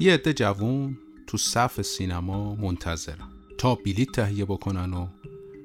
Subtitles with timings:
[0.00, 3.28] یه عده جوون تو صف سینما منتظرن
[3.58, 5.06] تا بلیت تهیه بکنن و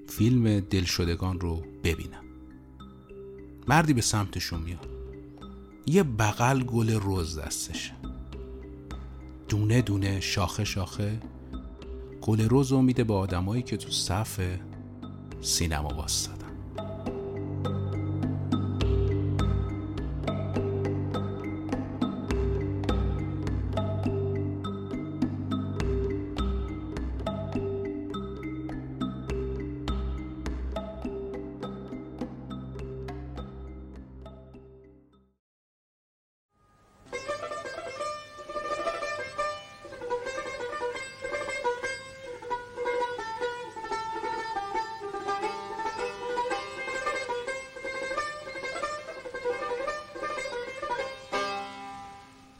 [0.08, 2.24] فیلم دلشدگان رو ببینن.
[3.68, 4.88] مردی به سمتشون میاد.
[5.86, 7.96] یه بغل گل روز دستشه.
[9.48, 11.20] دونه دونه شاخه شاخه
[12.22, 14.40] گل روز رو میده به آدمایی که تو صف
[15.42, 16.39] سینما واسطن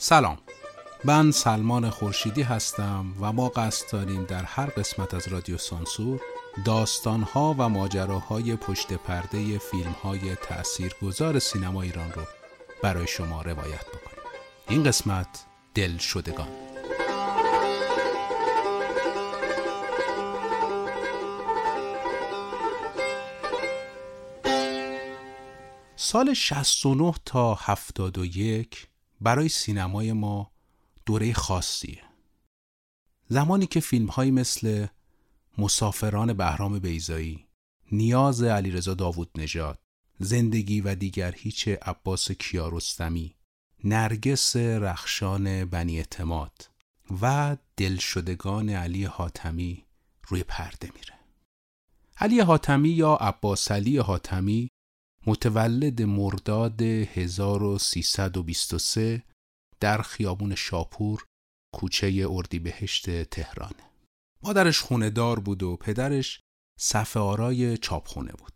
[0.10, 0.38] سلام.
[1.04, 6.22] من سلمان خورشیدی هستم و ما قصد داریم در هر قسمت از رادیو سانسور
[6.66, 12.22] داستانها و ماجراهای پشت پرده فیلم های تأثیر گذار سینما ایران رو
[12.84, 14.24] برای شما روایت بکنیم.
[14.70, 16.48] این قسمت دل شدگان.
[25.96, 28.89] سال 69 تا 71
[29.22, 30.52] برای سینمای ما
[31.06, 32.04] دوره خاصیه.
[33.28, 34.88] زمانی که فیلم های مثل
[35.58, 37.46] مسافران بهرام بیزایی
[37.92, 39.80] نیاز علیرضا داوود نژاد
[40.20, 43.36] زندگی و دیگر هیچ عباس کیارستمی
[43.84, 46.70] نرگس رخشان بنی اعتماد
[47.22, 49.86] و دلشدگان علی حاتمی
[50.28, 51.20] روی پرده میره.
[52.18, 54.70] علی حاتمی یا عباس علی حاتمی
[55.30, 59.24] متولد مرداد 1323
[59.80, 61.26] در خیابون شاپور
[61.74, 63.90] کوچه اردیبهشت تهرانه.
[64.44, 66.42] مادرش خونه دار بود و پدرش
[66.80, 68.54] صف آرای چاپخونه بود.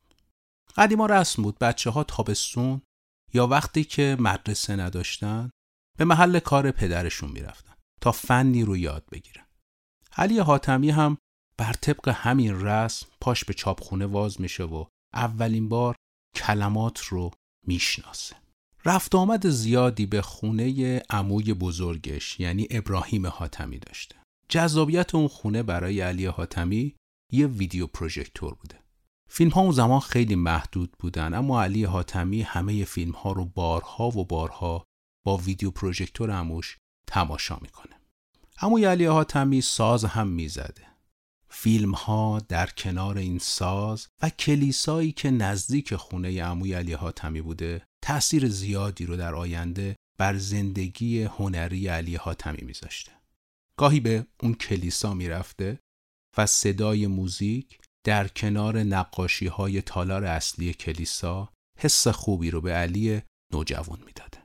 [0.78, 2.82] قدیما رسم بود بچه ها تابستون
[3.34, 5.50] یا وقتی که مدرسه نداشتن
[5.98, 9.46] به محل کار پدرشون می‌رفتن تا فنی رو یاد بگیرن.
[10.18, 11.18] علی حاتمی هم
[11.58, 15.96] بر طبق همین رسم پاش به چاپخونه واز میشه و اولین بار
[16.36, 17.32] کلمات رو
[17.68, 18.36] می‌شناسه.
[18.86, 24.16] رفت آمد زیادی به خونه عموی بزرگش یعنی ابراهیم حاتمی داشته.
[24.50, 26.96] جذابیت اون خونه برای علی حاتمی
[27.32, 28.80] یه ویدیو پروژکتور بوده.
[29.30, 34.08] فیلم ها اون زمان خیلی محدود بودن اما علی حاتمی همه فیلم ها رو بارها
[34.08, 34.84] و بارها
[35.26, 36.78] با ویدیو پروژکتور عموش
[37.08, 37.96] تماشا می‌کنه.
[38.62, 40.93] عموی علی حاتمی ساز هم می‌زده.
[41.54, 47.86] فیلم ها در کنار این ساز و کلیسایی که نزدیک خونه عموی علی حاتمی بوده
[48.04, 53.12] تأثیر زیادی رو در آینده بر زندگی هنری علی حاتمی میذاشته.
[53.80, 55.80] گاهی به اون کلیسا می‌رفته
[56.38, 61.50] و صدای موزیک در کنار نقاشی های تالار اصلی کلیسا
[61.80, 63.22] حس خوبی رو به علی
[63.54, 64.44] نوجوان می‌داده.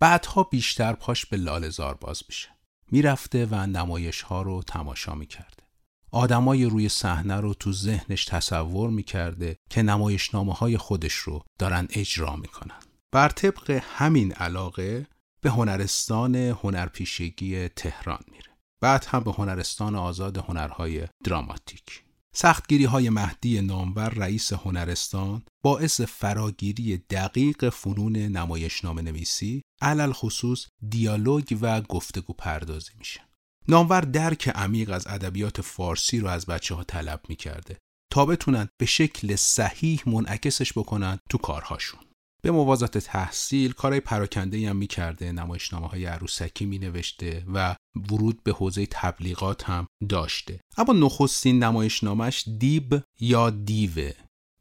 [0.00, 2.48] بعدها بیشتر پاش به لالزار باز میشه.
[2.90, 5.67] می‌رفته و نمایش ها رو تماشا می‌کرده.
[6.10, 12.36] آدمای روی صحنه رو تو ذهنش تصور می‌کرده که نمایشنامه های خودش رو دارن اجرا
[12.36, 12.78] می‌کنن.
[13.12, 15.06] بر طبق همین علاقه
[15.40, 18.48] به هنرستان هنرپیشگی تهران میره.
[18.80, 22.02] بعد هم به هنرستان آزاد هنرهای دراماتیک.
[22.34, 31.58] سختگیری های مهدی نامور رئیس هنرستان باعث فراگیری دقیق فنون نمایشنامه نویسی علل خصوص دیالوگ
[31.60, 33.27] و گفتگو پردازی میشه.
[33.70, 37.78] نامور درک عمیق از ادبیات فارسی رو از بچه ها طلب می‌کرده
[38.12, 42.00] تا بتونن به شکل صحیح منعکسش بکنن تو کارهاشون.
[42.42, 47.76] به موازات تحصیل کارهای پراکنده هم می‌کرده نمایشنامه های عروسکی مینوشته و
[48.10, 54.12] ورود به حوزه تبلیغات هم داشته اما نخستین نمایشنامش دیب یا دیوه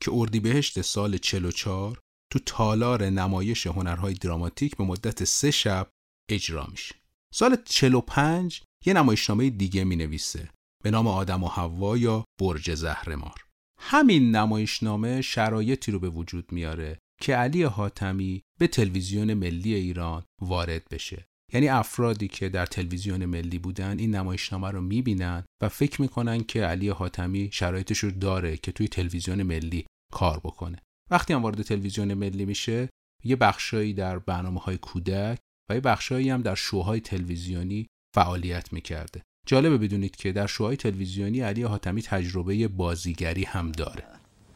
[0.01, 1.99] که اردیبهشت سال 44
[2.31, 5.87] تو تالار نمایش هنرهای دراماتیک به مدت سه شب
[6.29, 6.95] اجرا میشه
[7.33, 10.49] سال 45 یه نمایشنامه دیگه می نویسه
[10.83, 13.43] به نام آدم و حوا یا برج زهرمار.
[13.79, 20.83] همین نمایشنامه شرایطی رو به وجود میاره که علی حاتمی به تلویزیون ملی ایران وارد
[20.91, 21.25] بشه.
[21.53, 26.63] یعنی افرادی که در تلویزیون ملی بودن این نمایشنامه رو می‌بینن و فکر می‌کنن که
[26.63, 30.77] علی حاتمی شرایطش رو داره که توی تلویزیون ملی کار بکنه.
[31.11, 32.89] وقتی هم وارد تلویزیون ملی میشه
[33.23, 35.39] یه بخشایی در برنامه های کودک
[35.69, 39.21] و یه بخشایی هم در شوهای تلویزیونی فعالیت می‌کرده.
[39.45, 44.03] جالبه بدونید که در شوهای تلویزیونی علی حاتمی تجربه بازیگری هم داره.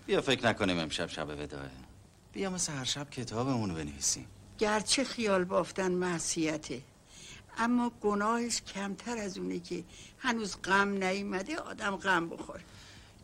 [0.05, 1.69] بیا فکر نکنیم امشب شب وداعه.
[2.33, 4.25] بیا مثل هر شب کتابمون بنویسیم.
[4.57, 6.81] گرچه خیال بافتن معصیته
[7.57, 9.83] اما گناهش کمتر از اونه که
[10.19, 12.61] هنوز غم نیومده آدم غم بخوره.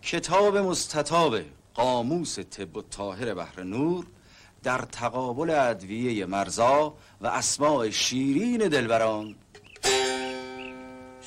[0.02, 1.38] کتاب مستطاب
[1.74, 4.06] قاموس طب و طاهر بحر نور
[4.64, 9.36] در تقابل ادویه مرزا و اسماع شیرین دلبران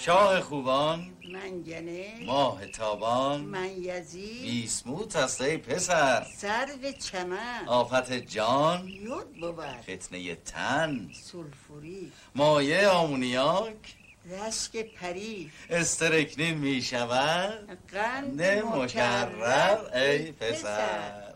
[0.01, 6.27] شاه خوبان منگنه ماه تابان من یزید بیسموت است ای پسر.
[6.37, 7.69] سرو چمن.
[7.69, 9.65] آفت جان یود بود.
[9.65, 11.11] فتنه تن.
[11.13, 13.95] سلفوری مایه آمونیاک.
[14.31, 17.79] رشک پری استرکنین می شود.
[17.93, 21.35] قند مکرر ای پسر.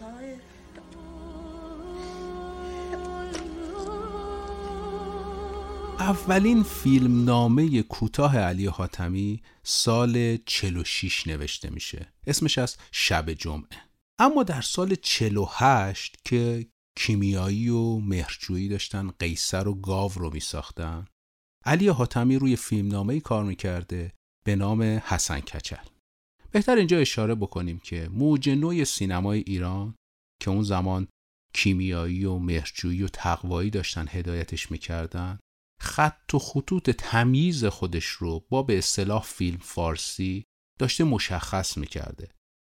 [0.00, 0.53] طاهر.
[5.98, 12.12] اولین فیلمنامه کوتاه علی حاتمی سال 46 نوشته میشه.
[12.26, 13.78] اسمش از شب جمعه.
[14.18, 21.06] اما در سال 48 که کیمیایی و مهرجویی داشتن قیصر و گاو رو میساختن
[21.64, 24.12] علی حاتمی روی فیلمنامه کار می‌کرده
[24.44, 25.84] به نام حسن کچل.
[26.50, 29.94] بهتر اینجا اشاره بکنیم که موج نوع سینمای ایران
[30.42, 31.08] که اون زمان
[31.54, 35.38] کیمیایی و مهرجویی و تقوایی داشتن هدایتش می‌کردن
[35.84, 40.44] خط و خطوط تمیز خودش رو با به اصطلاح فیلم فارسی
[40.78, 42.28] داشته مشخص می‌کرده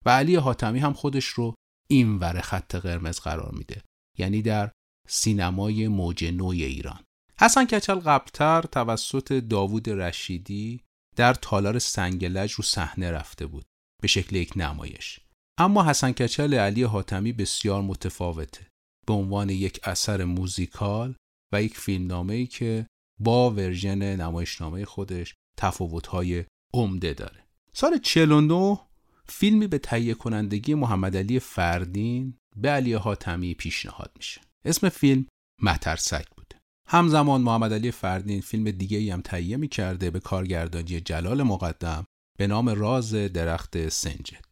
[0.07, 1.55] و علی حاتمی هم خودش رو
[1.91, 3.83] این ور خط قرمز قرار میده
[4.19, 4.71] یعنی در
[5.09, 7.05] سینمای موج نوع ایران.
[7.41, 10.81] حسن کچل قبلتر توسط داوود رشیدی
[11.17, 13.65] در تالار سنگلج رو صحنه رفته بود
[14.03, 15.21] به شکل یک نمایش.
[15.59, 18.67] اما حسن کچل علی حاتمی بسیار متفاوته
[19.07, 21.15] به عنوان یک اثر موزیکال
[21.53, 22.87] و یک فیلمنامه‌ای که
[23.21, 26.45] با ورژن نمایشنامه خودش تفاوت‌های
[26.75, 27.45] عمده داره.
[27.73, 28.79] سال 49
[29.27, 34.41] فیلمی به تهیه کنندگی محمد علی فردین به علی حاتمی پیشنهاد میشه.
[34.65, 35.27] اسم فیلم
[35.63, 36.57] مترسک بوده
[36.89, 42.05] همزمان محمد علی فردین فیلم دیگه هم تهیه می‌کرده به کارگردانی جلال مقدم
[42.39, 44.45] به نام راز درخت سنجد.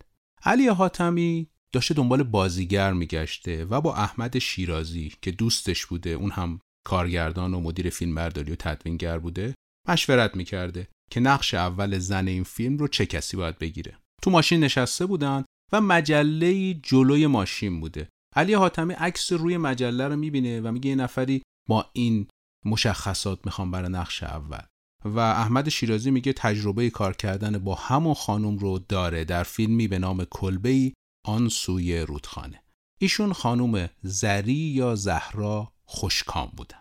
[0.43, 6.61] علی حاتمی داشته دنبال بازیگر میگشته و با احمد شیرازی که دوستش بوده اون هم
[6.87, 9.55] کارگردان و مدیر فیلم برداری و تدوینگر بوده
[9.89, 13.99] مشورت می‌کرده که نقش اول زن این فیلم رو چه کسی باید بگیره.
[14.23, 18.09] تو ماشین نشسته بودن و مجله جلوی ماشین بوده.
[18.37, 22.27] علی حاتمی عکس روی مجله رو می‌بینه و میگه یه نفری با این
[22.65, 24.63] مشخصات می‌خوام برای نقش اول.
[25.05, 29.25] و احمد شیرازی میگه تجربه کار کردن با همون خانم رو داره.
[29.25, 30.93] در فیلمی به نام کلبه
[31.27, 32.63] آن سوی رودخانه.
[33.01, 36.79] ایشون خانم زری یا زهرا خوشکام بودن.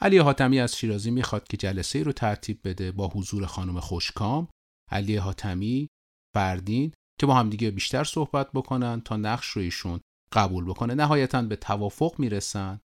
[0.00, 4.48] علی حاتمی از شیرازی می‌خواد که جلسه رو ترتیب بده با حضور خانم خوشکام.
[4.90, 5.88] علی حاتمی
[6.34, 10.00] فردین که با همدیگه بیشتر صحبت بکنن تا نقش رو ایشون
[10.32, 10.94] قبول بکنه.
[10.94, 12.80] نهایتا به توافق می‌رسن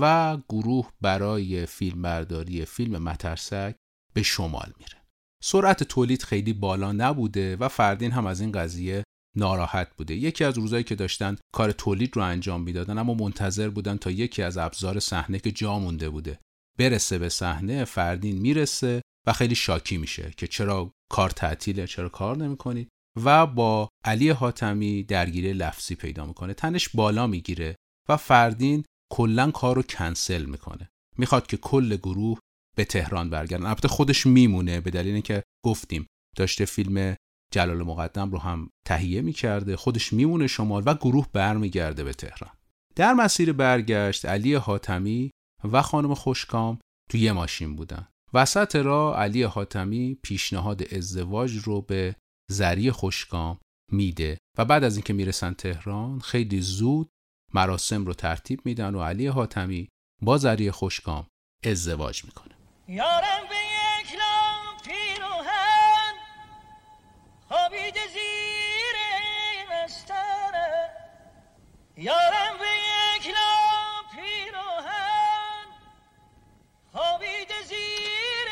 [0.00, 3.76] و گروه برای فیلم برداری فیلم مترسک
[4.14, 5.02] به شمال میره.
[5.42, 9.04] سرعت تولید خیلی بالا نبوده و فردین هم از این قضیه
[9.36, 10.14] ناراحت بوده.
[10.14, 14.42] یکی از روزایی که داشتن کار تولید رو انجام می‌دادن اما منتظر بودن تا یکی
[14.42, 16.38] از ابزار صحنه که جا مونده بوده
[16.78, 22.36] برسه به صحنه فردین می‌رسه و خیلی شاکی میشه که چرا کار تعطیله چرا کار
[22.36, 22.88] نمی‌کنید
[23.24, 26.54] و با علی حاتمی درگیری لفظی پیدا می‌کنه.
[26.54, 27.76] تنش بالا می‌گیره
[28.08, 30.88] و فردین کلا کار رو کنسل می‌کنه.
[31.18, 32.38] می‌خواد که کل گروه
[32.76, 33.66] به تهران برگردن.
[33.66, 37.16] البته خودش میمونه به دلیل اینکه گفتیم داشته فیلم
[37.50, 42.50] جلال مقدم رو هم تهیه می‌کرده خودش میمونه شمال و گروه برمیگرده به تهران.
[42.96, 45.30] در مسیر برگشت علی حاتمی
[45.72, 46.78] و خانم خوشکام
[47.10, 48.08] تو یه ماشین بودن.
[48.34, 52.16] وسط را علی حاتمی پیشنهاد ازدواج رو به
[52.50, 53.58] زری خوشکام
[53.92, 57.08] میده و بعد از اینکه می‌رسن تهران خیلی زود
[57.54, 59.88] مراسم رو ترتیب میدن و علی حاتمی
[60.22, 61.26] با زری خوشکام
[61.64, 62.54] ازدواج می‌کنه.
[72.00, 75.66] یارم به یک لام پیروهن
[76.92, 78.48] خوابید زیر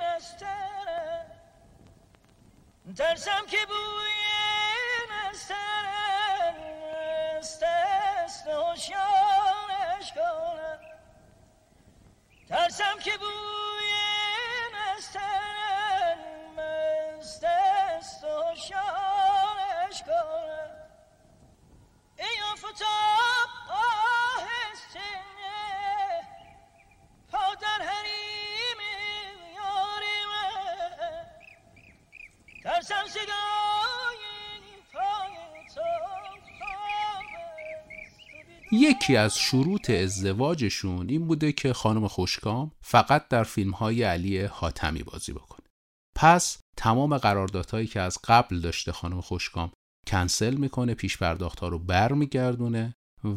[0.00, 1.26] مستره
[2.96, 4.18] ترسم که بوی
[5.10, 6.54] مسترم
[7.38, 10.80] است است هوشیارش کنم.
[12.48, 13.92] ترسم که بوی
[14.74, 15.16] مست
[17.44, 20.77] است و شانش کنم.
[22.18, 22.26] ای
[38.72, 45.02] یکی از شروط ازدواجشون این بوده که خانم خوشکام فقط در فیلم های علی حاتمی
[45.02, 45.66] بازی بکنه.
[46.16, 49.72] پس تمام قراردادهایی که از قبل داشته خانم خوشکام
[50.08, 52.94] کنسل می‌کنه پیش پرداختها رو برمیگردونه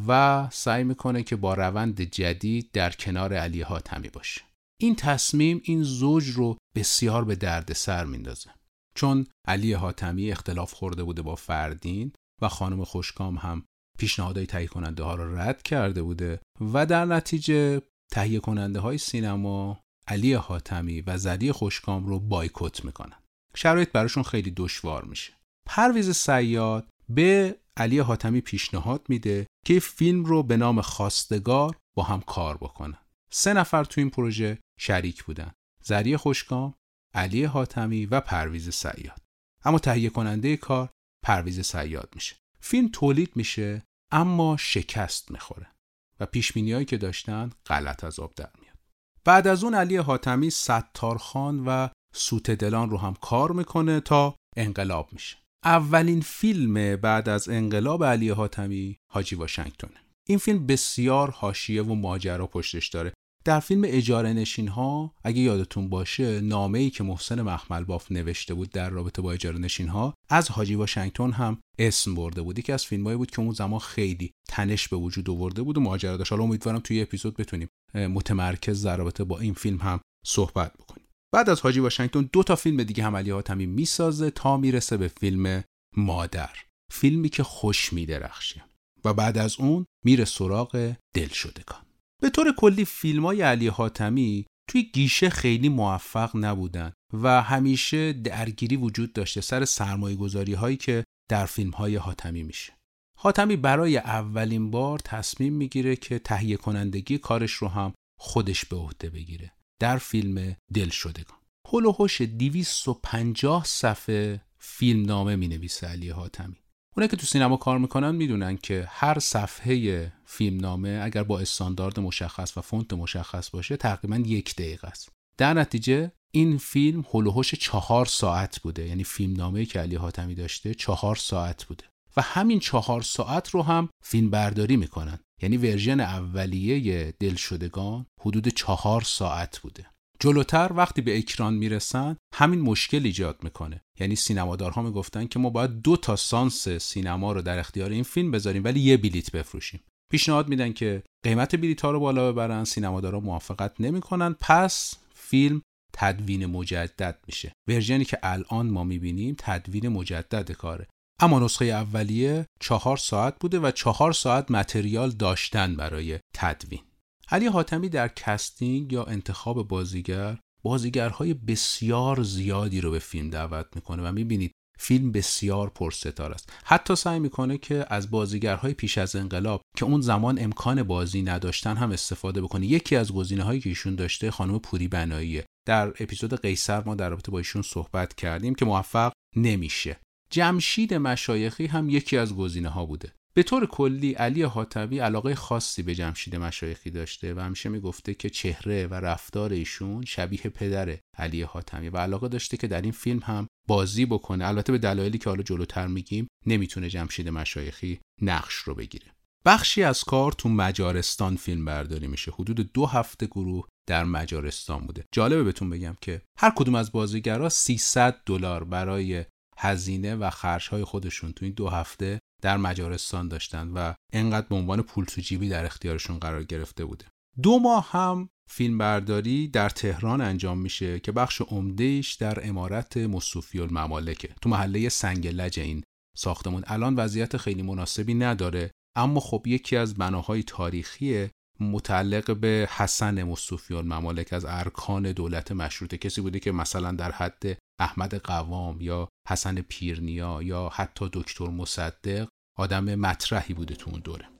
[0.07, 4.41] و سعی می‌کنه که با روند جدید در کنار علی حاتمی باشه.
[4.81, 8.49] این تصمیم این زوج رو بسیار به درد سر میندازه.
[8.95, 12.11] چون علی حاتمی اختلاف خورده بوده با فردین
[12.41, 13.63] و خانم خوشکام هم
[13.99, 16.39] پیشنهادهای تهیه کننده ها رو رد کرده بوده
[16.73, 23.17] و در نتیجه تهیه کننده های سینما علی حاتمی و زدی خوشکام رو بایکوت می‌کنن.
[23.55, 25.33] شرایط براشون خیلی دشوار میشه.
[25.73, 32.21] پرویز سیاد به علی حاتمی پیشنهاد میده که فیلم رو به نام خواستگار با هم
[32.21, 32.97] کار بکنن.
[33.31, 35.51] سه نفر تو این پروژه شریک بودن.
[35.83, 36.73] زری خوشکام
[37.13, 39.21] علی حاتمی و پرویز سیاد.
[39.65, 40.89] اما تهیه کننده کار
[41.25, 42.35] پرویز سیاد میشه.
[42.59, 45.71] فیلم تولید میشه اما شکست می‌خوره
[46.19, 48.77] و پیش هایی که داشتن غلط از آب در میاد.
[49.23, 55.13] بعد از اون علی حاتمی ستارخان و سوت دلان رو هم کار می‌کنه تا انقلاب
[55.13, 55.40] میشه.
[55.65, 59.93] اولین فیلم بعد از انقلاب علی حاتمی حاجی واشنگتونه
[60.27, 63.13] این فیلم بسیار حاشیه و ماجرا پشتش داره.
[63.45, 68.53] در فیلم اجاره نشین ها اگه یادتون باشه نامه ای که محسن مخمل باف نوشته
[68.53, 72.59] بود در رابطه با اجاره نشین ها از حاجی واشنگتن هم اسم برده بود.
[72.59, 76.17] که از فیلمایی بود که اون زمان خیلی تنش به وجود آورده بود و ماجرا
[76.17, 76.31] داشت.
[76.31, 81.00] حالا امیدوارم توی اپیزود بتونیم متمرکز در رابطه با این فیلم هم صحبت بکنیم.
[81.33, 85.07] بعد از حاجی واشنگتن دو تا فیلم دیگه هم علی حاتمی می‌سازه تا می‌رسه به
[85.07, 85.63] فیلم
[85.97, 86.49] مادر
[86.91, 88.65] فیلمی که خوش میدرخشه
[89.05, 91.81] و بعد از اون میره سراغ دل شدگان
[92.21, 98.75] به طور کلی فیلم های علی حاتمی توی گیشه خیلی موفق نبودن و همیشه درگیری
[98.75, 102.73] وجود داشته سر سرمایه گذاری هایی که در فیلم های حاتمی میشه.
[103.17, 109.09] حاتمی برای اولین بار تصمیم می‌گیره که تهیه کنندگی کارش رو هم خودش به عهده
[109.09, 111.37] بگیره در فیلم دل شدگان.
[111.73, 116.55] هلوهوش 250 صفحه فیلم نامه می نویسه علی حاتمی.
[116.95, 122.57] اونایی که تو سینما کار می‌کنن می‌دونن که هر صفحه فیلمنامه اگر با استاندارد مشخص
[122.57, 128.59] و فونت مشخص باشه تقریبا یک دقیقه است در نتیجه این فیلم هلوهوش چهار ساعت
[128.59, 131.83] بوده یعنی فیلمنامه که علی حاتمی داشته چهار ساعت بوده
[132.17, 139.01] و همین چهار ساعت رو هم فیلم برداری می‌کنن یعنی ورژن اولیه دلشدگان حدود چهار
[139.01, 139.85] ساعت بوده.
[140.19, 143.81] جلوتر وقتی به اکران می‌رسن همین مشکل ایجاد می‌کنه.
[143.99, 148.31] یعنی سینمادارها می‌گفتن که ما باید دو تا سانس سینما رو در اختیار این فیلم
[148.31, 149.79] بذاریم ولی یه بلیت بفروشیم.
[150.11, 155.61] پیشنهاد میدن که قیمت بلیت ها رو بالا ببرن سینمادارها موافقت نمی‌کنن پس فیلم
[155.93, 157.53] تدوین مجدد میشه.
[157.69, 160.87] ورژنی که الان ما می‌بینیم تدوین مجدد کاره.
[161.23, 166.81] اما نسخه اولیه چهار ساعت بوده و چهار ساعت material داشتن برای تدوین.
[167.29, 174.09] علی حاتمی در casting یا انتخاب بازیگر بازیگرهای بسیار زیادی رو به فیلم دعوت می‌کنه
[174.09, 176.53] و می‌بینید فیلم بسیار پرستاره است.
[176.65, 181.77] حتی سعی می‌کنه که از بازیگرهای پیش از انقلاب که اون زمان امکان بازی نداشتن
[181.77, 182.65] هم استفاده بکنه.
[182.65, 187.09] یکی از گزینه هایی که ایشون داشته خانم پوری بناییه در اپیزود قیصر ما در
[187.09, 189.99] رابطه با ایشون صحبت کردیم که موفق نمیشه.
[190.31, 193.11] جمشید مشایخی هم یکی از گزینه ها بوده.
[193.33, 198.29] به طور کلی علی حاتمی علاقه خاصی به جمشید مشایخی داشته و همیشه می‌گفته که
[198.29, 203.19] چهره و رفتار ایشون شبیه پدر علی حاتمی و علاقه داشته که در این فیلم
[203.19, 204.47] هم بازی بکنه.
[204.47, 209.05] البته به دلایلی که حالا جلوتر میگیم نمی‌تونه جمشید مشایخی نقش رو بگیره.
[209.45, 212.31] بخشی از کار تو مجارستان فیلم برداری میشه.
[212.31, 215.03] حدود دو هفته گروه در مجارستان بوده.
[215.11, 219.25] جالبه بهتون بگم که هر کدوم از بازیگرا 300 دلار برای
[219.61, 224.81] هزینه و خرجهای خودشون تو این دو هفته در مجارستان داشتن و انقدر به عنوان
[224.81, 227.05] پول تو جیبی در اختیارشون قرار گرفته بوده.
[227.41, 234.29] دو ماه هم فیلمبرداری در تهران انجام میشه که بخش عمدهش در امارت مصوفی الممالکه.
[234.41, 235.83] تو محله سنگ لج این
[236.17, 236.63] ساختمون.
[236.67, 243.73] الان وضعیت خیلی مناسبی نداره اما خب یکی از بناهای تاریخی متعلق به حسن مصوفی
[243.73, 245.97] الممالک از ارکان دولت مشروطه.
[245.97, 252.27] کسی بوده که مثلا در حد احمد قوام یا حسن پیرنیا یا حتی دکتر مصدق
[252.57, 254.30] آدم مطرحی بوده تو اون دوره.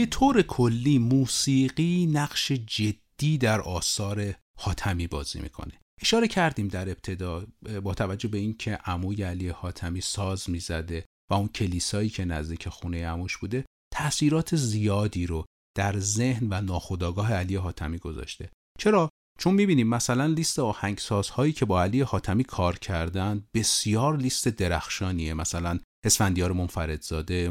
[0.00, 5.72] به طور کلی موسیقی نقش جدی در آثار حاتمی بازی می‌کنه.
[6.02, 7.46] اشاره کردیم در ابتدا
[7.82, 13.06] با توجه به اینکه عموی علی حاتمی ساز می‌زده و اون کلیسایی که نزدیک خونه
[13.06, 13.64] عموش بوده
[13.94, 15.44] تاثیرات زیادی رو
[15.76, 18.50] در ذهن و ناخودآگاه علی حاتمی گذاشته.
[18.78, 25.34] چرا؟ چون می‌بینیم مثلا لیست آهنگسازهایی که با علی حاتمی کار کردن بسیار لیست درخشانیه.
[25.34, 27.50] مثلا اسفندیار منفردزاده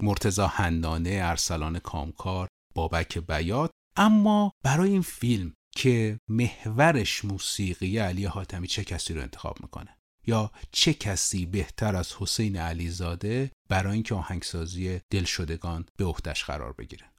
[0.00, 3.70] مرتزا هندانه ارسلان کامکار بابک بیات.
[3.96, 10.50] اما برای این فیلم که محورش موسیقی علی حاتمی چه کسی رو انتخاب می‌کنه؟ یا
[10.72, 17.13] چه کسی بهتر از حسین علیزاده برای اینکه آهنگسازی دلشدگان به عهدهش قرار بگیره؟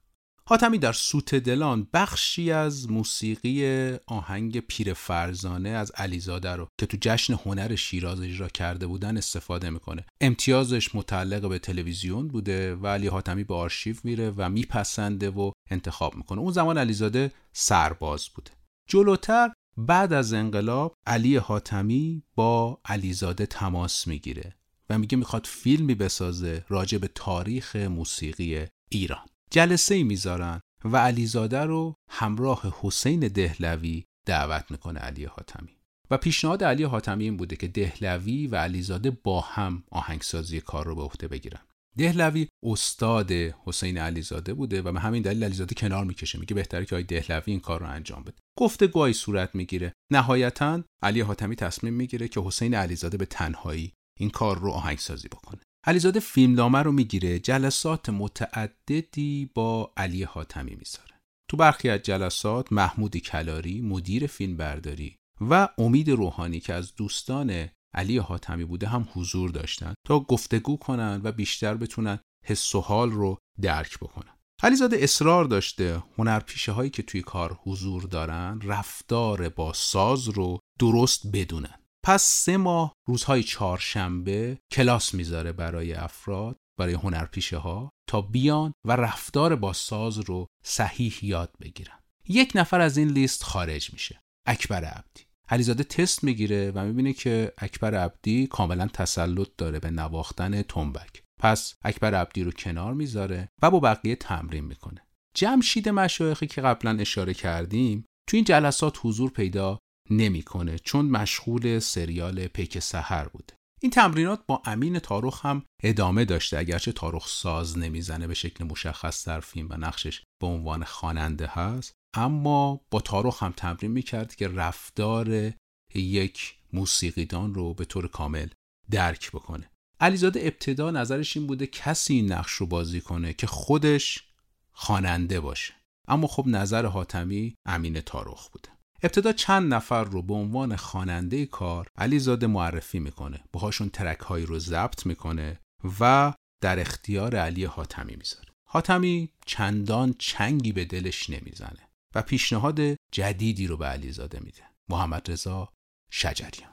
[0.48, 6.96] حاتمی در سوت دلان بخشی از موسیقی آهنگ پیر فرزانه از علیزاده رو که تو
[7.00, 10.04] جشن هنر شیراز اجرا کرده بودن استفاده می‌کنه.
[10.20, 16.16] امتیازش متعلق به تلویزیون بوده و علی حاتمی به آرشیو میره و میپسنده و انتخاب
[16.16, 16.40] می‌کنه.
[16.40, 18.50] اون زمان علیزاده سرباز بوده.
[18.88, 24.56] جلوتر بعد از انقلاب علی حاتمی با علیزاده تماس می‌گیره
[24.90, 29.26] و میگه می‌خواد فیلمی بسازه راجع به تاریخ موسیقی ایران.
[29.50, 35.76] جلسه می‌ذارن و علیزاده رو همراه حسین دهلوی دعوت می‌کنه علی حاتمی.
[36.10, 40.94] و پیشنهاد علی حاتمی این بوده که دهلوی و علیزاده با هم آهنگسازی کار رو
[40.94, 41.60] به عهده بگیرن.
[41.98, 46.38] دهلوی استاد حسین علیزاده بوده و به همین دلیل علیزاده کنار می‌کشه.
[46.38, 48.36] میگه بهتره که آقای دهلوی این کار رو انجام بده.
[48.58, 49.92] گفتگوهایی صورت می‌گیره.
[50.12, 55.60] نهایتا علی حاتمی تصمیم می‌گیره که حسین علیزاده به تنهایی این کار رو آهنگسازی بکنه.
[55.88, 61.20] علیزاده فیلمنامه رو می‌گیره جلسات متعددی با علی حاتمی می‌ذاره.
[61.50, 67.68] تو برخی از جلسات محمود کلاری مدیر فیلم برداری و امید روحانی که از دوستان
[67.94, 73.10] علی حاتمی بوده هم حضور داشتن تا گفتگو کنن و بیشتر بتونن حس و حال
[73.10, 74.32] رو درک بکنن.
[74.62, 81.26] علیزاده اصرار داشته هنرپیشه هایی که توی کار حضور دارن رفتار با ساز رو درست
[81.32, 81.85] بدونن.
[82.06, 88.96] پس سه ماه روزهای چهارشنبه کلاس می‌ذاره برای افراد برای هنرپیشه ها تا بیان و
[88.96, 91.98] رفتار با ساز رو صحیح یاد بگیرن.
[92.28, 94.20] یک نفر از این لیست خارج میشه.
[94.46, 95.22] اکبر عبدی.
[95.48, 101.22] علیزاده تست می‌گیره و می‌بینه که اکبر عبدی کاملا تسلط داره به نواختن تنبک.
[101.40, 105.06] پس اکبر عبدی رو کنار می‌ذاره و با بقیه تمرین می‌کنه.
[105.36, 109.78] جمشید مشایخی که قبلا اشاره کردیم تو این جلسات حضور پیدا
[110.10, 116.58] نمی‌کنه چون مشغول سریال پیک سحر بوده این تمرینات با امین تاروخ هم ادامه داشته
[116.58, 121.92] اگرچه تاروخ ساز نمی‌زنه به شکل مشخص در فیلم و نقشش به عنوان خواننده هست
[122.16, 125.52] اما با تاروخ هم تمرین می‌کرد که رفتار
[125.94, 128.48] یک موسیقیدان رو به طور کامل
[128.90, 129.70] درک بکنه.
[130.00, 134.24] علیزاده ابتدا نظرش این بوده کسی این نقش رو بازی کنه که خودش
[134.72, 135.74] خواننده باشه.
[136.08, 138.68] اما خب نظر حاتمی امین تاروخ بوده.
[139.02, 143.40] ابتدا چند نفر رو به عنوان خواننده کار علیزاده معرفی می‌کنه.
[143.52, 145.60] باهاشون ترک هایی رو ضبط می‌کنه
[146.00, 148.48] و در اختیار علی حاتمی می‌ذاره.
[148.68, 152.80] حاتمی چندان چنگی به دلش نمی‌زنه و پیشنهاد
[153.12, 154.62] جدیدی رو به علیزاده میده.
[154.88, 155.68] محمد رضا
[156.10, 156.70] شجریان.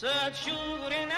[0.00, 1.09] such children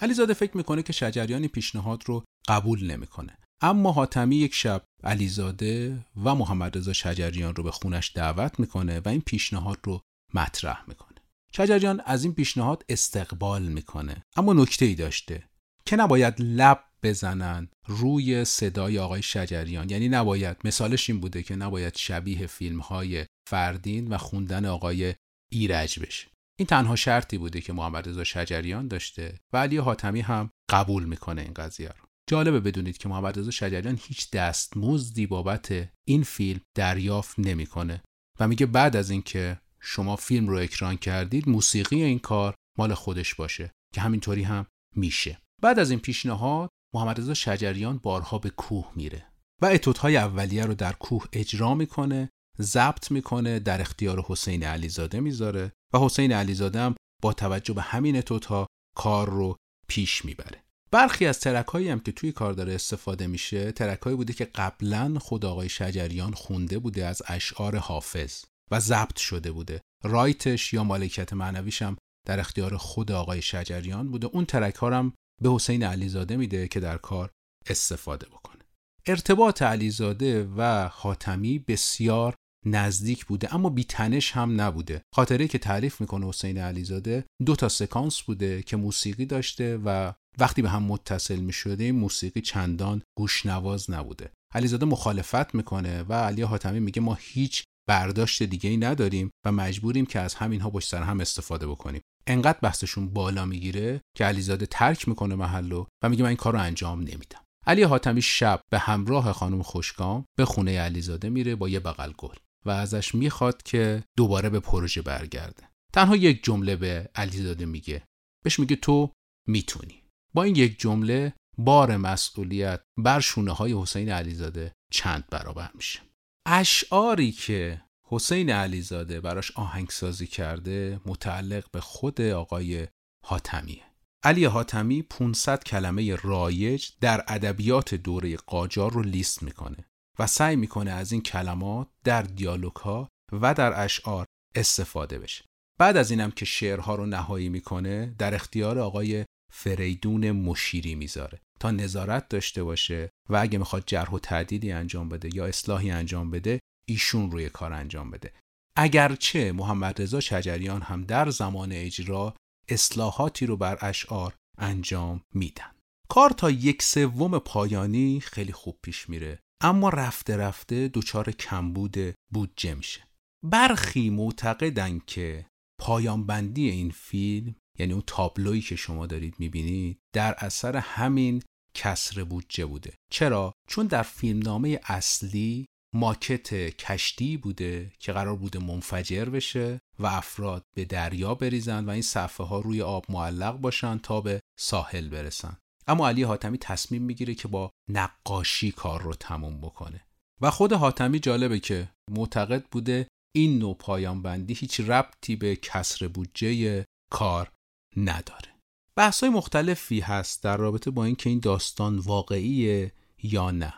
[0.00, 3.38] علیزاده فکر می‌کنه که شجریان پیشنهاد رو قبول نمی‌کنه.
[3.60, 9.08] اما حاتمی یک شب علیزاده و محمد رضا شجریان رو به خونش دعوت می‌کنه و
[9.08, 10.00] این پیشنهاد رو
[10.34, 11.18] مطرح می‌کنه.
[11.52, 15.44] شجریان از این پیشنهاد استقبال می‌کنه اما نکته ای داشته
[15.84, 19.90] که نباید لب بزنن روی صدای آقای شجریان.
[19.90, 25.14] یعنی نباید مثالش این بوده که نباید شبیه فیلم های فردین و خوندن آقای
[25.52, 26.29] ایرج بشه.
[26.60, 31.42] این تنها شرطی بوده که محمد رضا شجریان داشته و علی حاتمی هم قبول می‌کنه
[31.42, 32.08] این قضیه رو.
[32.26, 38.02] جالبه بدونید که محمد رضا شجریان هیچ دستمزدی بابت این فیلم دریافت نمی‌کنه
[38.40, 43.34] و میگه بعد از اینکه شما فیلم رو اکران کردید موسیقی این کار مال خودش
[43.34, 45.38] باشه که همینطوری هم میشه.
[45.62, 49.26] بعد از این پیشنهاد محمد رضا شجریان بارها به کوه میره
[49.62, 55.72] و اتودهای اولیه رو در کوه اجرا می‌کنه ضبط می‌کنه در اختیار حسین علیزاده می‌ذاره
[55.94, 59.56] و حسین علیزاده هم با توجه به همین اتودها کار رو
[59.88, 60.64] پیش می‌بره.
[60.90, 64.44] برخی از ترک هایی هم که توی کار داره استفاده میشه ترک هایی بوده که
[64.44, 69.80] قبلا خود آقای شجریان خونده بوده از اشعار حافظ و ضبط شده بوده.
[70.04, 71.96] رایتش یا مالکیت معنویش هم
[72.26, 74.26] در اختیار خود آقای شجریان بوده.
[74.26, 77.30] اون ترک هم به حسین علیزاده میده که در کار
[77.66, 78.64] استفاده بکنه.
[79.06, 82.34] ارتباط علیزاده و حاتمی بسیار
[82.66, 85.02] نزدیک بوده اما بیتنش هم نبوده.
[85.14, 90.62] خاطره که تعریف می‌کنه حسین علیزاده دو تا سکانس بوده که موسیقی داشته و وقتی
[90.62, 94.30] به هم متصل می‌شده این موسیقی چندان گوشنواز نبوده.
[94.54, 100.06] علیزاده مخالفت می‌کنه و علی حاتمی میگه ما هیچ برداشت دیگه ای نداریم و مجبوریم
[100.06, 102.00] که از همینها پشت سر هم استفاده بکنیم.
[102.26, 106.60] انقدر بحثشون بالا می‌گیره که علیزاده ترک می‌کنه محلو و میگه من این کار رو
[106.60, 107.40] انجام نمیدم.
[107.66, 112.36] علی حاتمی شب به همراه خانم خوشگام به خونه علیزاده میره با یه بغل گل.
[112.66, 115.68] و ازش می‌خواد که دوباره به پروژه برگرده.
[115.92, 118.02] تنها یک جمله به علیزاده میگه.
[118.44, 119.12] بهش میگه تو
[119.48, 120.02] می‌تونی.
[120.34, 126.00] با این یک جمله بار مسئولیت بر شونه های حسین علیزاده چند برابر میشه.
[126.46, 132.88] اشعاری که حسین علیزاده براش آهنگسازی کرده متعلق به خود آقای
[133.26, 133.82] حاتمیه.
[134.24, 139.89] علی حاتمی 500 کلمه رایج در ادبیات دوره قاجار رو لیست می‌کنه.
[140.20, 145.44] و سعی می‌کنه از این کلمات در دیالوگ ها و در اشعار استفاده بشه.
[145.78, 151.70] بعد از اینم که شعرها رو نهایی می‌کنه در اختیار آقای فریدون مشیری می‌ذاره تا
[151.70, 156.60] نظارت داشته باشه و اگه می‌خواد جرح و تعدیلی انجام بده یا اصلاحی انجام بده
[156.86, 158.32] ایشون روی کار انجام بده.
[158.76, 162.34] اگرچه محمد رضا شجریان هم در زمان اجرا
[162.68, 165.70] اصلاحاتی رو بر اشعار انجام میدن.
[166.08, 169.38] کار تا یک سوم پایانی خیلی خوب پیش میره.
[169.60, 171.96] اما رفته رفته دچار کمبود
[172.32, 173.00] بودجه میشه
[173.44, 175.46] برخی معتقدن که
[175.80, 181.42] پایان بندی این فیلم یعنی اون تابلویی که شما دارید می‌بینید در اثر همین
[181.74, 182.94] کسر بودجه بوده.
[183.10, 190.62] چرا؟ چون در فیلمنامه اصلی ماکت کشتی بوده که قرار بوده منفجر بشه و افراد
[190.76, 195.56] به دریا بریزن و این صفحه ها روی آب معلق باشن تا به ساحل برسن.
[195.90, 200.00] اما علی حاتمی تصمیم می‌گیره که با نقاشی کار رو تموم بکنه.
[200.40, 206.08] و خود حاتمی جالبه که معتقد بوده این نوع پایان بندی هیچ ربطی به کسر
[206.08, 207.50] بودجه کار
[207.96, 208.54] نداره.
[208.96, 213.74] بحث های مختلفی هست در رابطه با اینکه این داستان واقعیه یا نه.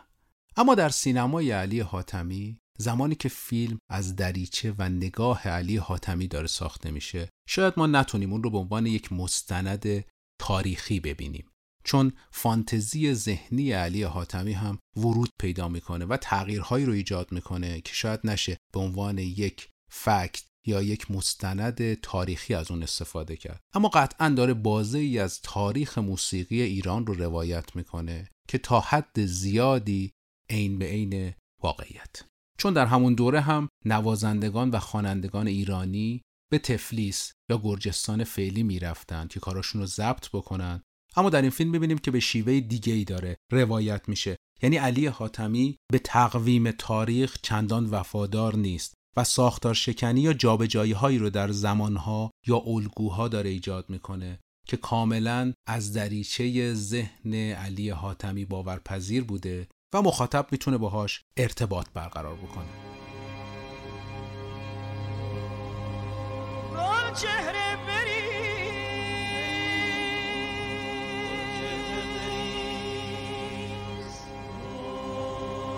[0.57, 6.47] اما در سینمای علی حاتمی زمانی که فیلم از دریچه و نگاه علی حاتمی داره
[6.47, 10.05] ساخته میشه شاید ما نتونیم اون رو به عنوان یک مستند
[10.39, 11.45] تاریخی ببینیم.
[11.83, 17.93] چون فانتزی ذهنی علی حاتمی هم ورود پیدا می‌کنه و تغییرهایی رو ایجاد می‌کنه که
[17.93, 23.61] شاید نشه به عنوان یک فکت یا یک مستند تاریخی از اون استفاده کرد.
[23.73, 29.25] اما قطعا داره بازه ای از تاریخ موسیقی ایران رو روایت می‌کنه که تا حد
[29.25, 30.11] زیادی
[30.49, 32.23] عین به عین واقعیت.
[32.57, 39.29] چون در همون دوره هم نوازندگان و خوانندگان ایرانی به تفلیس یا گرجستان فعلی می‌رفتند
[39.29, 40.81] که کاراشون رو ضبط بکنن
[41.15, 44.35] اما در این فیلم می‌بینیم که به شیوه دیگه ای داره روایت میشه.
[44.61, 51.17] یعنی علی حاتمی به تقویم تاریخ چندان وفادار نیست و ساختار شکنی یا جابجایی هایی
[51.17, 58.45] رو در زمانها یا الگوها داره ایجاد می‌کنه که کاملا از دریچه ذهن علی حاتمی
[58.45, 62.69] باورپذیر بوده و مخاطب می‌تونه باهاش ارتباط برقرار بکنه.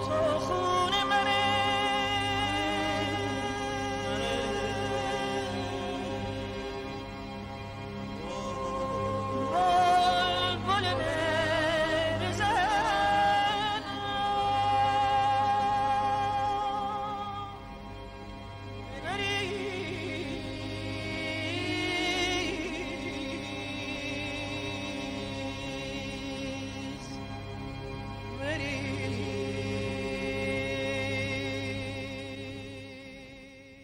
[0.08, 0.64] Oh.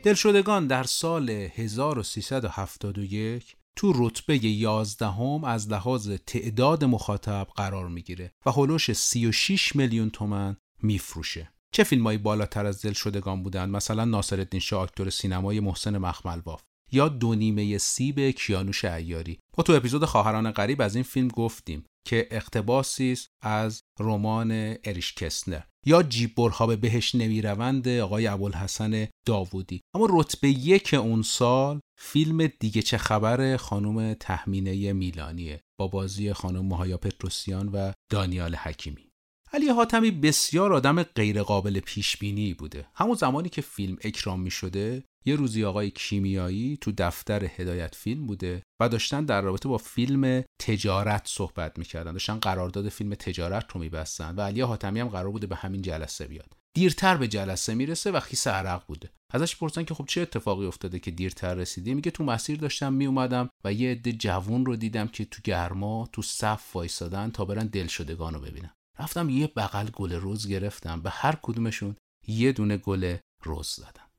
[0.03, 8.51] دلشدگان در سال 1371 تو رتبه 11 هم از لحاظ تعداد مخاطب قرار می‌گیره و
[8.51, 11.51] هلوش 36 میلیون تومن میفروشه.
[11.73, 16.61] چه فیلمایی بالاتر از دل شدگان بودن مثلا ناصرالدین شاه اکتور سینمای محسن مخملباف
[16.91, 19.39] یا دو نیمه سیب کیانوش ایاری.
[19.57, 21.85] ما تو اپیزود خواهران غریب از این فیلم گفتیم.
[22.07, 29.81] که اقتباسی است از رمان اریش کسنر یا جیبورها به بهش نمی‌روند آقای ابوالحسن داوودی.
[29.95, 36.65] اما رتبه یک اون سال فیلم دیگه چه خبر خانم تحمینه میلانیه با بازی خانم
[36.65, 39.11] مهایا پتروسیان و دانیال حکیمی.
[39.53, 42.87] علی حاتمی بسیار آدم غیرقابل پیش بینی بوده.
[42.95, 48.27] همون زمانی که فیلم اکرام می شده یه روزی آقای کیمیایی تو دفتر هدایت فیلم
[48.27, 52.11] بوده و داشتن در رابطه با فیلم تجارت صحبت می‌کردن.
[52.11, 56.27] داشتن قرارداد فیلم تجارت رو میبستن و علی حاتمی هم قرار بوده به همین جلسه
[56.27, 56.53] بیاد.
[56.75, 59.09] دیرتر به جلسه می‌رسه و خیس عرق بوده.
[59.33, 63.49] ازش پرسن که خب چه اتفاقی افتاده که دیرتر رسیدی؟ میگه تو مسیر داشتم میومدم
[63.63, 68.33] و یه عده جوون رو دیدم که تو گرما تو صف وایسادن تا برن دلشدگان
[68.33, 68.73] رو ببینن.
[68.99, 71.01] رفتم یه بغل گل روز گرفتم.
[71.01, 71.95] به هر کدومشون
[72.27, 74.10] یه دونه گل روز زدم.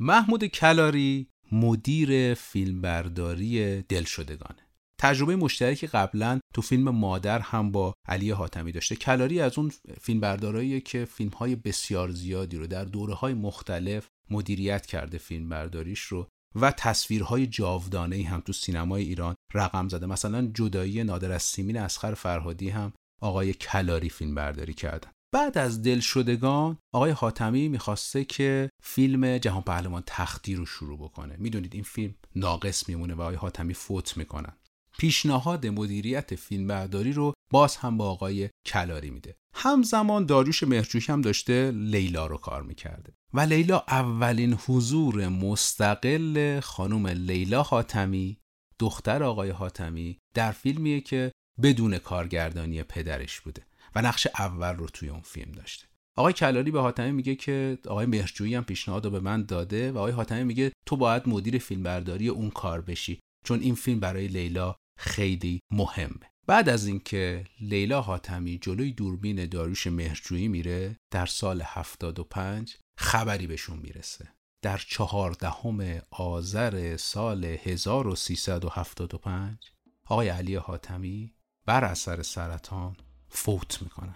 [0.00, 4.66] محمود کلاری مدیر فیلمبرداری دلشدگانه.
[4.98, 8.96] تجربه مشترکی قبلا تو فیلم مادر هم با علی حاتمی داشته.
[8.96, 14.86] کلاری از اون فیلمبردارایی که فیلم های بسیار زیادی رو در دوره های مختلف مدیریت
[14.86, 20.06] کرده فیلمبرداریش رو و تصویرهای جاودانه هم تو سینمای ایران رقم زده.
[20.06, 25.10] مثلا جدایی نادر از سیمین اسخر فرهادی هم آقای کلاری فیلم برداری کردن.
[25.32, 31.36] بعد از دل شدگان آقای حاتمی می‌خواسته که فیلم جهان پهلوان تختی رو شروع بکنه.
[31.38, 34.52] می‌دونید این فیلم ناقص میمونه و آقای حاتمی فوت می‌کنن.
[34.98, 39.36] پیشنهاد مدیریت فیلم برداری رو باز هم با آقای کلاری میده.
[39.54, 43.12] همزمان داریوش مهرجویی هم داشته لیلا رو کار می‌کرده.
[43.34, 48.38] و لیلا اولین حضور مستقل خانم لیلا حاتمی
[48.78, 53.66] دختر آقای حاتمی در فیلمیه که بدون کارگردانی پدرش بوده.
[53.96, 55.86] و نقش اول رو توی اون فیلم داشته.
[56.16, 59.98] آقای کلاری به حاتمی میگه که آقای مهرجویی هم پیشنهاد رو به من داده و
[59.98, 64.76] آقای حاتمی میگه تو باید مدیر فیلمبرداری اون کار بشی چون این فیلم برای لیلا
[64.98, 66.30] خیلی مهمه.
[66.46, 73.78] بعد از اینکه لیلا حاتمی جلوی دوربین داروش مهرجویی میره در سال 75 خبری بهشون
[73.78, 74.28] می‌رسه.
[74.62, 79.72] در چهاردهم آذر سال 1375
[80.06, 81.34] آقای علی حاتمی
[81.66, 82.96] بر اثر سرطان
[83.36, 84.14] فوت می‌کنن.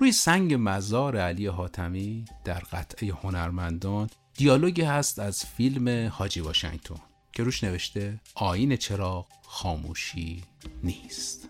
[0.00, 7.00] روی سنگ مزار علی حاتمی در قطعه هنرمندان دیالوگی هست از فیلم حاجی واشنگتن
[7.32, 10.44] که روش نوشته آین چراغ خاموشی
[10.82, 11.48] نیست.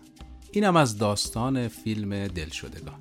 [0.51, 2.99] اینم از داستان فیلم دلشدگان.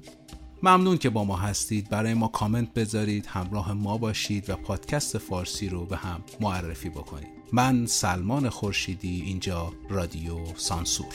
[0.62, 1.88] ممنون که با ما هستید.
[1.88, 7.28] برای ما کامنت بذارید همراه ما باشید و پادکست فارسی رو به هم معرفی بکنید.
[7.52, 11.14] من سلمان خورشیدی اینجا رادیو سانسور.